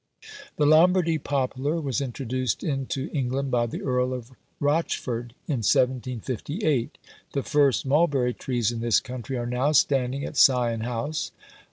The 0.55 0.65
Lombardy 0.65 1.19
poplar 1.19 1.79
was 1.79 2.01
introduced 2.01 2.63
into 2.63 3.07
England 3.13 3.51
by 3.51 3.67
the 3.67 3.83
Earl 3.83 4.15
of 4.15 4.31
Rochford, 4.59 5.35
in 5.47 5.57
1758. 5.61 6.97
The 7.33 7.43
first 7.43 7.85
mulberry 7.85 8.33
trees 8.33 8.71
in 8.71 8.79
this 8.79 8.99
country 8.99 9.37
are 9.37 9.45
now 9.45 9.73
standing 9.73 10.25
at 10.25 10.37
Sion 10.37 10.79
house. 10.81 11.31